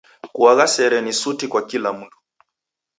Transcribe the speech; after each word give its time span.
Kuagha 0.35 0.67
sere 0.75 0.97
ni 1.01 1.13
suti 1.13 1.45
kwa 1.51 1.61
kila 1.69 1.89
mndu. 1.93 2.17